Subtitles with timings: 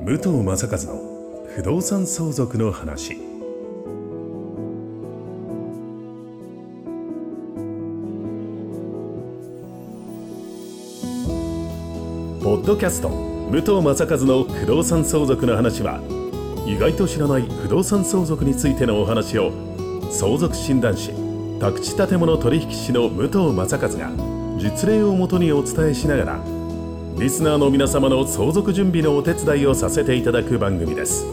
[0.00, 3.16] 武藤正和の不動産相続の話。
[12.40, 16.00] ポッドキャスト武藤正和の不動産相続の話は
[16.64, 19.52] 意外と知らない不動産相続についてのお話を
[20.12, 21.10] 相続診断士
[21.58, 24.10] 宅地建物取引士の武藤正和が
[24.58, 26.57] 実例をもとにお伝えしながら
[27.18, 31.24] リスナーの皆様の相続準備のお手伝いをさせていただく番組です。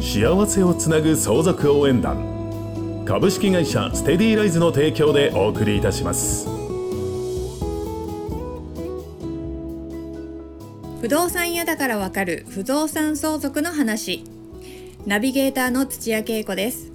[0.00, 3.04] 幸せをつなぐ相続応援団。
[3.04, 6.48] 株式会社ステディライズの提供でお送りいたします。
[11.02, 14.24] 不動産屋だからわかる不動産相続の話。
[15.04, 16.90] ナビゲーターの土屋恵子です。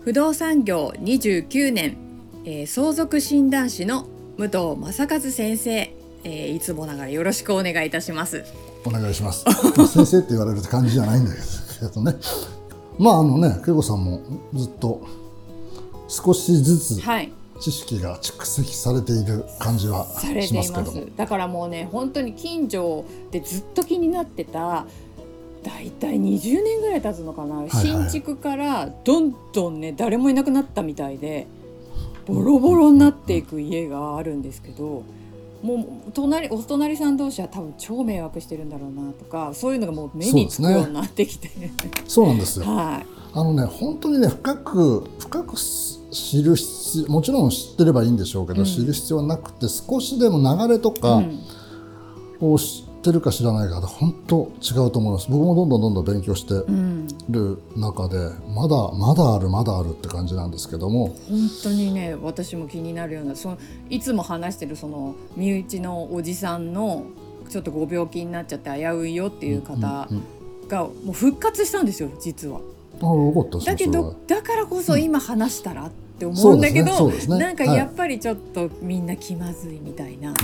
[0.00, 1.98] 不動産業29年、
[2.46, 8.44] えー、相続診断士の武藤正和先生、えー、いつもながらよろしくお願いいたします。
[8.84, 9.44] お願いします。
[9.88, 12.16] 先生って言われる感じじゃないんだけどね。
[12.98, 14.20] まああのね恵子さんも
[14.54, 15.00] ずっと
[16.08, 17.32] 少しずつ、はい。
[17.60, 20.06] 知識が蓄積されている感じは
[20.40, 24.86] しますけどだからもうね本当に近所でずっと気になってた
[25.64, 31.48] 大体20年ぐらい経つのかな、はいはい、新築からどんどんね誰もいなくなったみたいで
[32.26, 35.02] ボロボロになっていく家があるんですけど。
[35.62, 41.50] もう隣お隣さん同士は多分超迷惑してるんだろうなとかそういうのがもう目につくようになってきて。
[42.06, 51.22] そう、ね,、なんですよ、はい、あのね本当にね深く深く知る必もちろん知ってればいいんでしょうけど、うん、知る必要はなくて少しでも流れとか
[52.40, 55.30] を知ってるか知らないかで本当違うと思います。
[55.30, 56.54] 僕もどんどんどんどん勉強して
[57.30, 61.08] る中で、うん、まだまだあるまだあるって感じなんですけども。
[61.28, 67.06] 本当にね私も気になるようなそのいつも話してるその身内のおじさんの
[67.48, 70.08] ちょっとご病気になっちゃって危ういよっていう方
[70.68, 72.60] がもう復活したんですよ実は。
[73.00, 80.38] あよかっただけどだからこそ今話したらって思うんだけど、ねね、なんかやっぱりちょっとみんな気まずいみたいな、はい、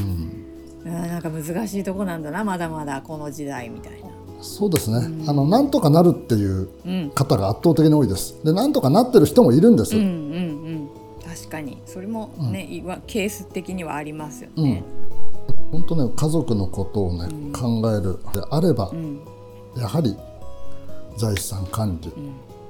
[0.84, 4.08] なんか難しいとこなんだなまだまだこの時代みたいな。
[4.42, 6.68] そうですね、うん、あのなんとかなるっていう
[7.14, 8.42] 方が圧倒的に多いです。
[8.44, 9.96] でなんとかなってる人もいるんです。
[9.96, 10.88] うんうんうん、
[11.24, 11.78] 確かに。
[11.86, 14.82] それもね、うん、ケース的にはありますよね。
[15.72, 18.18] 本当ね家族のことをね、考える。
[18.34, 18.92] であれば、
[19.76, 20.14] やはり
[21.16, 22.12] 財産管理、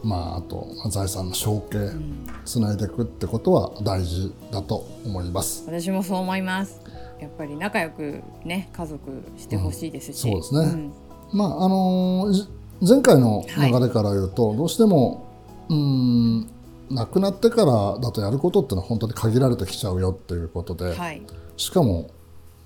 [0.03, 1.91] まあ、あと財産の承継
[2.45, 5.65] つないでいくってことは大事だと思います。
[5.67, 6.81] 私もそう思います
[7.21, 10.83] やっぱり仲良くね家族してほしいですし、うん、そうですね、
[11.33, 12.47] うん、まああのー、
[12.87, 15.27] 前回の流れから言うと、はい、どうしても
[15.69, 16.51] うん
[16.91, 21.23] 亡くなってからだとやることってのは本当に限られてきちゃうよっていうことで、はい、
[21.57, 22.11] しかも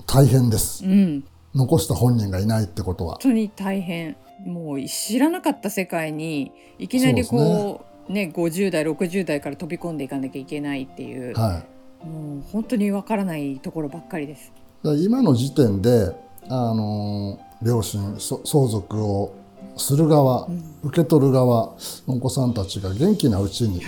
[0.06, 3.12] 大変です、うん、残した本人がいないってことは。
[3.12, 4.16] 本当に大変。
[4.46, 8.26] もう知らなかった世界にいきなりこうね。
[8.26, 11.64] ね50代60代から飛び込んでいかなきゃいけないっていう、はい、
[12.04, 14.52] もう本当にわからないところばっかりです。
[14.82, 16.12] 今の時点で
[16.48, 19.34] あの両親相続を
[19.76, 21.74] する側、うん、受け取る側
[22.06, 23.82] のお子さんたちが元気なうちに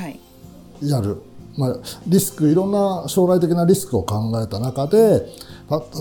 [0.82, 1.18] やる、はい、
[1.56, 1.76] まあ、
[2.06, 5.26] リスクいろんな将来的なリスクを考えた中で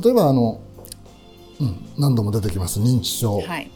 [0.04, 0.60] 例えばあの、
[1.60, 3.72] うん、何度も出てきます認知症、はい。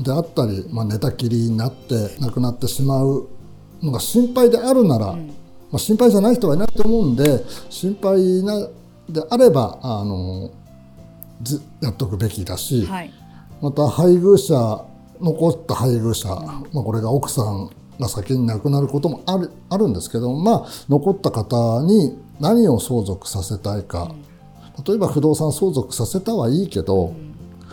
[0.00, 3.28] であったり、まあ、寝たきりになって亡くなってしまう
[3.82, 5.34] のが心配であるなら、うん、
[5.70, 8.68] まあ、心配じゃない人はいないと思うんで心配な
[9.08, 10.50] であればあの
[11.80, 13.12] やっとくべきだし、はい、
[13.60, 14.84] また配偶者
[15.20, 24.14] 残った配偶者、うん、まあ、これが奥さんが先に亡くなることもあるあるんですけどまあ、残った方に何を相続させたいか、
[24.78, 27.14] うん、例えば不動産相続させたはいいけど、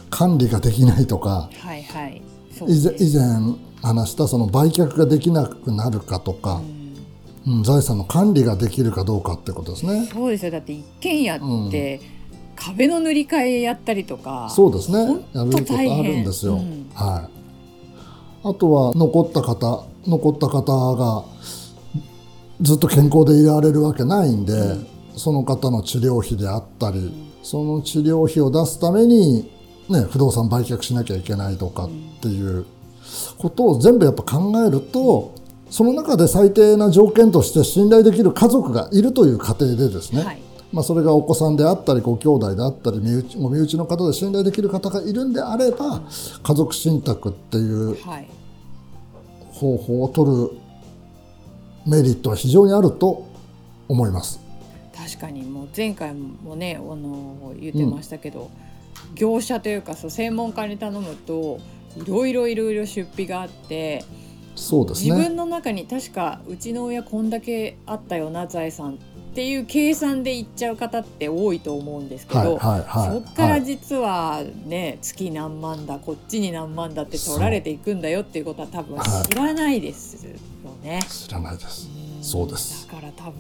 [0.10, 2.22] 管理ができないとか、はいはい、
[2.68, 6.75] 以前以前話したその売却ができなくなるかとか、うん、
[7.48, 10.08] うん、財産の管理ができるかどうかってことですね。
[10.12, 10.52] そうですよ。
[10.52, 12.02] だって一軒家って、
[12.56, 15.26] 壁の塗り替えやったりとかそうですね。
[15.34, 16.54] やることあるんですよ。
[16.54, 17.30] うん、は
[18.44, 21.26] い、あとは残った方残った方が
[22.62, 27.12] ずっと健康でいられるわけないんで、うん、その方の治療費であったり、
[27.44, 29.52] その治療費を出すために
[29.90, 31.90] ね、不動産売却しなきゃいけないとかっ
[32.22, 32.66] ていう
[33.38, 35.35] ことを全部やっぱ考えると
[35.70, 40.42] その中で最低な条件として信頼できる家族がいるという過程でですね、はい、
[40.72, 46.02] まあ、それがお子さんであったりご兄弟であったり身内ご身内の方で信頼できる方がいるんであれば
[46.44, 47.98] 家族信託っていう
[49.52, 50.52] 方法を取る
[51.88, 53.28] メリットは非常にあると
[53.88, 54.40] 思います。
[54.96, 58.50] 確かにもう前回もねあの言ってましたけど、
[59.10, 59.16] うん。
[59.16, 61.60] 業者というかそう専門家に頼むと
[61.98, 64.04] いろいろいろいろ出費があって
[64.56, 65.12] そうですね。
[65.12, 68.98] 自分の中に確かうちの親こんだけあったよな財産っ
[69.36, 78.98] ていう計算でいっちゃう方って多いと思うんですけど、はいはいはいそっから実はね、月何万だこっちに何万だって取られていくんだよっていうことは多分
[79.30, 80.32] 知らないですよ
[80.84, 81.02] ね。
[81.10, 81.90] 知らないです。
[82.22, 82.88] そうです。
[82.88, 83.34] だから多分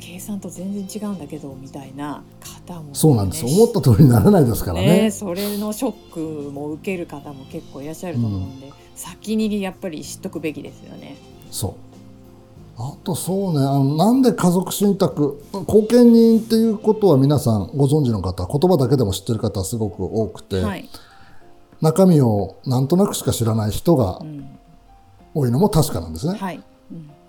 [0.00, 2.22] 計算と全然違うんだけどみたいな
[2.66, 5.02] 方も、ね、そうなんです思った通りにならないですからね。
[5.02, 11.16] ねそれのショックも受ける方も結構いらっしゃると思うんで、うん、先にやっぱり知っとくべきですよね。
[11.50, 11.72] そう
[12.80, 20.88] あとそうねあのなんで家族信託後見人っていうことは皆さんご存知の方言葉だけでも知ってる方はすごく多くて、はい、
[21.80, 24.20] 中身をなんとなくしか知らない人が
[25.34, 26.38] 多いのも確かなんですね。
[26.38, 26.60] はい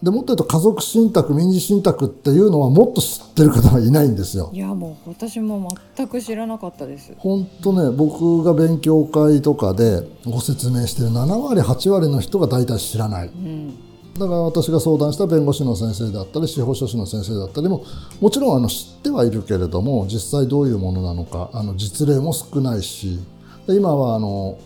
[0.01, 4.49] でもっと言うと家族信託民事信託っていうのはもっと知ってる方はいないんですよ。
[4.53, 7.13] いやもう私も全く知らなかったです。
[7.17, 13.27] 本当ね僕が勉強会とかでご説明してる7割8割の人が大体知らない。
[13.27, 17.85] うんだから私が相談した弁護士の先生だったり司法書士の先生だったりも
[18.19, 23.19] もちろんあの知ってはいるけれども実際どういうものなのかあの実例も少ないし
[23.65, 24.57] で今はあの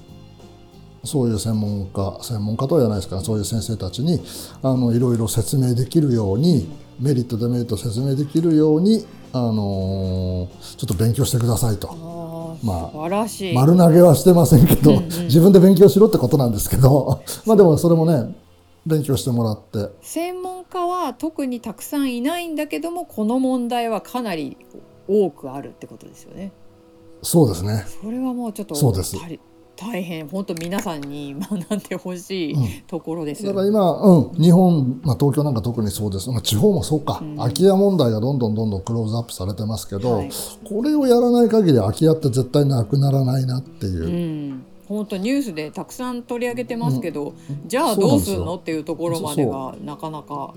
[1.03, 4.21] そういう専門家専門家とは言わないですからそういう先生たちに
[4.61, 6.69] あのいろいろ説明できるように
[7.00, 10.47] メリットデメリット説明できるようにあの
[10.77, 12.13] ちょっと勉強してくださいと。
[12.63, 18.35] まあ、丸投げはしてませんけど、うんうん、自分で勉強しろってことなんですけど まあでもそれもね
[18.85, 24.55] 勉強してもらって専門家は特にたくさんいないんだけどもこの問題はかなり
[25.09, 26.53] 多くあるってことですよね。
[27.21, 27.85] そうですね。
[28.01, 29.17] それはもうちょっとそうです
[29.75, 40.30] 大変本当皆さんに学んでほしいところです、うん、だから今、うん、日本、まあ、東京なんか特にそうです、まあ、地方もそうか、うん、空き家問題がどんどんどんどんクローズアップされてますけど、はい、
[40.64, 44.06] これをやらない限り空き家って絶対なくならないなっていう。
[44.06, 44.66] うん。
[44.88, 50.54] 本当ニュースでたくさん取り上げてますけど、うん、じゃあどうするのっていうところまでがなかなか。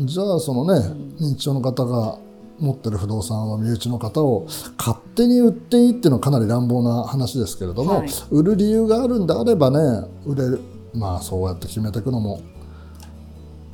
[0.00, 0.88] じゃあそのね、
[1.20, 2.18] 認知症の方が
[2.58, 4.46] 持ってる不動産は身内の方を
[4.78, 10.60] 勝手に売っていいっていうのはかなり乱暴な話ですけれども、はい、売る理由があるんであればね売れる。
[10.94, 12.40] まあそうやって決めていくのも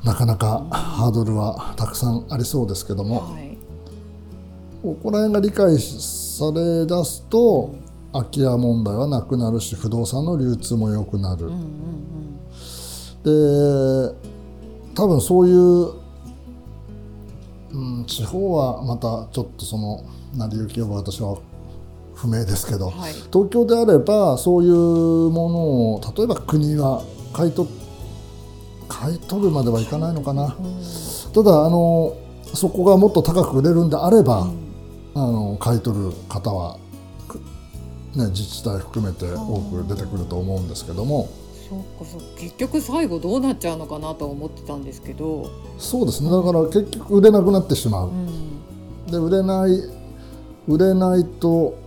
[0.03, 3.57] なかなかハードルはたくさんありそうですけども、はい、
[4.83, 7.73] ここら辺が理解されだすと
[8.13, 11.47] 空き家問題はなくなるし不動産の流通も良くなる。
[11.47, 11.59] うんうん
[13.23, 14.15] うん、で
[14.93, 16.04] 多分そういう
[17.75, 21.37] うん、地方はまたちょっとその成り行きは私は
[22.15, 25.59] 不明ですけど、はい、東京であればそういうもの
[25.95, 27.67] を例えば国は買い取
[28.87, 32.15] 買い取るまではいかないのかな、うん、ただあの
[32.53, 34.57] そこがもっと高く売れるんであれば、うん、
[35.15, 36.77] あの買い取る方は、
[38.15, 41.27] ね、自治体含めて多く出てくると思うんですけども。
[41.67, 45.49] そうかそう結局最後どうなっちゃうのかなと思ってたんですけど。
[45.79, 46.29] そうですね。
[46.29, 49.71] だから結局売れなくなってしまう、うん、で売れない
[50.67, 51.77] 売れないと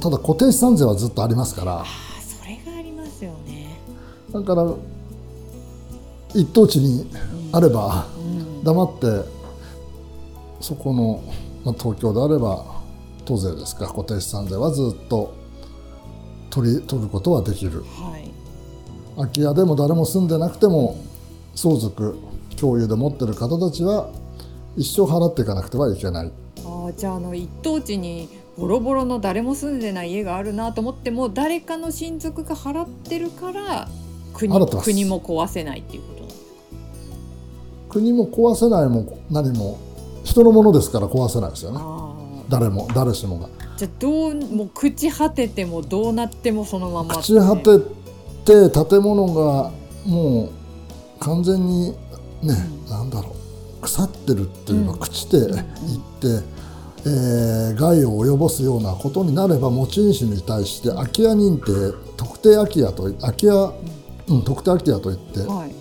[0.00, 1.80] ただ固定資産税はずっとありますから。
[1.82, 1.84] あ
[2.20, 3.78] それがありますよね。
[4.32, 4.74] だから
[6.34, 7.08] 一等地に
[7.52, 8.06] あれば、
[8.64, 9.06] 黙って
[10.60, 11.22] そこの、
[11.64, 12.64] まあ、東京であれば
[13.24, 13.86] 当税ですか。
[13.86, 15.32] 固定資産税はずっと
[16.50, 17.84] 取り取ることはできる。
[17.84, 18.23] はい
[19.16, 20.96] 空き家でも誰も住んでなくても
[21.54, 22.16] 相続
[22.56, 24.10] 共有で持ってる方たちは
[24.76, 26.32] 一生払っていかなくてはいけない。
[26.64, 33.88] あじゃああの一等地にボロボロの誰も住んでない家があるなと思っても誰かの親族が払ってるから
[34.32, 36.20] 国国も壊せないっていうこと？
[36.20, 36.46] なんですか
[37.90, 39.78] 国も壊せないも何も
[40.24, 41.80] 人のものですから壊せないですよね。
[42.48, 43.48] 誰も誰しもが。
[43.76, 48.03] じゃあどうも朽ち果ててもどうなってもそのまま、ね、朽ち果て
[48.44, 49.70] って建物が
[50.06, 51.96] もう完全にね、
[52.42, 53.34] うん、なんだろ
[53.80, 55.52] う腐ってるっていうか、朽ちていっ
[56.20, 56.44] て、
[57.06, 63.74] えー、害を及ぼすようなことになれば持ち主に対して空き家認定特定空き家と空き家、
[64.28, 65.74] うん、特定空き家といって、はい、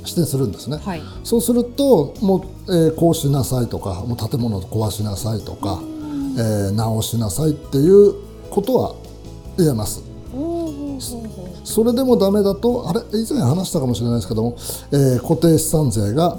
[0.00, 5.80] 指定するんですね、はい、そうするともう、えー、こうしなさいとかもう建物を壊しなさいとか、
[6.38, 8.14] えー、直しなさいっていう
[8.50, 8.94] ことは
[9.58, 10.15] 言えます。
[11.66, 14.56] それでもダメだとあれ以前話したかもしれないですけども、
[14.92, 16.38] えー、固定資産税が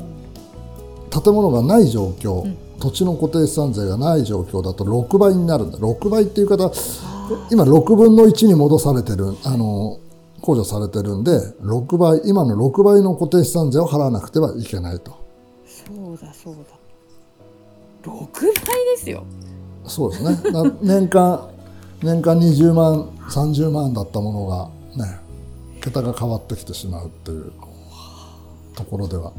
[1.11, 5.77] 建物がない状況、うん、土地の固定資産税がない状況だと6倍になるんだ。
[5.79, 6.71] 6倍っていう方
[7.51, 9.99] 今6分の1に戻されてるあの
[10.41, 11.31] 控除されてるんで
[11.61, 15.11] 6倍今の6倍の固定資産税を払わなくてはいけないと。
[15.65, 16.61] そうだそうだ。
[18.09, 18.51] 6倍
[18.95, 19.25] ですよ。
[19.85, 20.39] そうですね。
[20.81, 21.49] 年間
[22.01, 25.19] 年間20万30万だったものがね
[25.81, 27.51] 桁が変わってきてしまうっていう
[28.75, 29.31] ところでは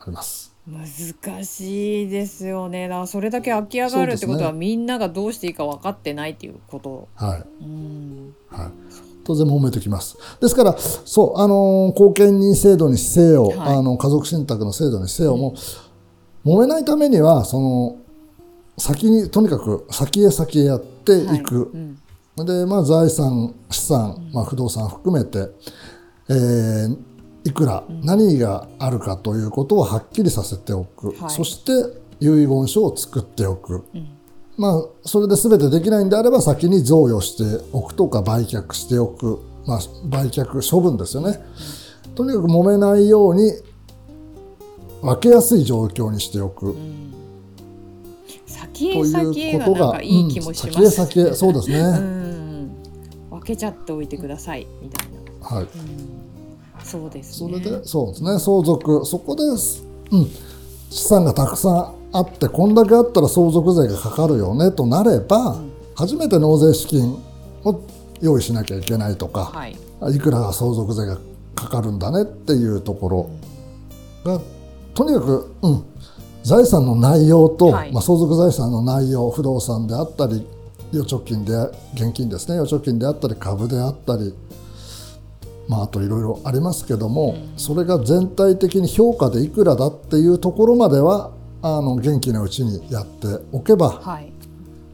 [0.00, 0.48] あります。
[0.70, 2.88] 難しいですよね。
[2.88, 7.08] だからそれだけ空き家があるってことは、ね、みんながどうしていいか分かってないっていうこと。
[7.14, 8.34] はい、うん。
[8.50, 8.70] はい、
[9.24, 10.18] 当然揉めてきます。
[10.40, 15.54] ですからそうあの後見人制度にせよ、はい、あの家族信託の制度にせよも、
[16.44, 17.96] 揉めないためにはその
[18.76, 21.70] 先にとにかく先へ先へやっていく、はい。
[21.72, 21.98] うん、
[22.44, 25.48] でまあ財産資産、まあ、不動産含めて、
[26.28, 26.98] えー、
[27.44, 31.72] いくら、何があるかということをはっきりさせておく、はい、そして
[32.20, 34.08] 遺言書を作っておく、うん、
[34.56, 41.40] まあそれで全てできないんであれば先に贈与しておくとか売却しておく、まあ、売却処分ですよね、
[42.14, 43.52] とにかく揉めないように
[45.02, 46.70] 分けやすい状況にしておく。
[46.70, 47.08] うん
[48.60, 52.70] 先へ先へがなんかいい気もします、うん、先へ先へそうですね、うん、
[53.30, 54.66] 分けちゃっておいてください。
[54.82, 55.08] みたい
[55.40, 55.56] な。
[55.56, 55.68] はい、うん。
[56.82, 58.38] そうです、ね、それでそうですね。
[58.38, 59.04] 相続。
[59.04, 59.58] そこで、うん、
[60.90, 67.16] 資産がたくさんあってこんだけあったら相続税がかかるよねとなれば、うん、初めて納税資金
[67.64, 67.80] を
[68.20, 69.76] 用意しなきゃいけないとか、はい、
[70.14, 71.18] いくら相続税が
[71.54, 73.30] かかるんだねっていうところ
[74.24, 74.40] が
[74.94, 75.84] とにかく、うん、
[76.42, 80.46] 財産の内容と、はい、まあ、相続財産の内容不動産であったり
[80.92, 81.52] 預貯金で
[81.94, 84.34] 現金ですね預貯金であったり株であったり
[85.68, 91.30] まあ、あといろいろありますけども、それが全体的に評価でいくらだっていうところまでは
[91.60, 94.32] あの元気なうちにやっておけば、はい、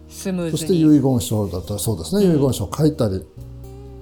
[0.09, 3.25] スムーズそして遺言書だったらそうですね、遺言書を書いたり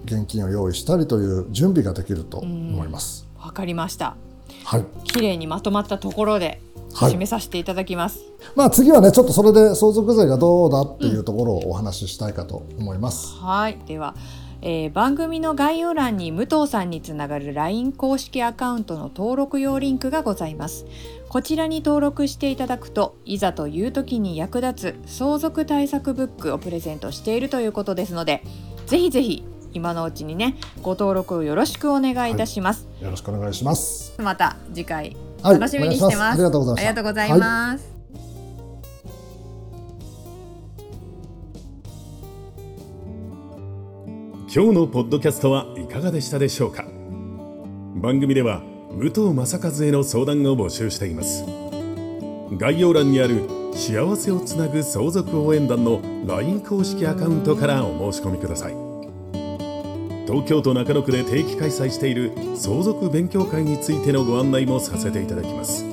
[0.04, 3.28] 現金を用意したりという準備ができると思います。
[3.38, 4.16] わ、かりました。
[4.64, 4.84] はい。
[5.04, 8.18] 綺麗にまとまったところで締めさせていただきます。
[8.18, 13.36] はい、まあ次はねちょっとそれで相続税がどうだっていうところをお話ししたいかと思います。
[13.40, 13.78] うん、はい。
[13.86, 14.14] では。
[14.64, 20.86] えー、番組の概要欄に武藤さんにつながる LINE 公式アカウントの登録用リンクがございます。
[21.32, 28.44] こちらに登録していただくといざという時に役立つ相続対策ブックをプレゼントしているということですので
[28.84, 36.16] ぜひぜひ今のうちにねご登録をよろしくお願いいたします、はい、よろしくお願いしますまた次回楽しみにしてます。
[36.18, 36.60] はい、ありがとう
[37.04, 37.84] ございます、
[44.54, 46.84] 今日のポッドキャストはいかがでしたでしょうか？
[47.96, 51.44] 番組では武藤正和への相談を募集しています。
[52.58, 58.91] 概要欄にある幸せをつなぐ相続応援団の LINE 公式アカウントからお申し込みください
[60.26, 65.84] 東京都中野区で定期開催している相続勉強会についてのご案内もさせていただきます。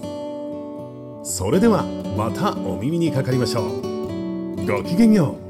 [1.23, 1.83] それでは
[2.15, 4.65] またお耳にかかりましょう。
[4.65, 5.49] ごきげんよう。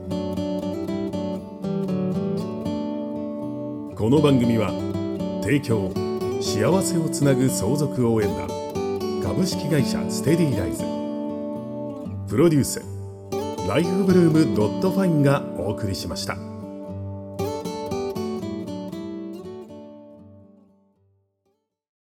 [3.96, 4.72] この番組は
[5.44, 5.92] 提供
[6.42, 8.48] 幸せをつなぐ相続応援団
[9.22, 10.84] 株式会社ステディライズ。
[12.30, 12.82] プロデュース
[13.68, 16.49] ライフブルームドットファインがお送りしました。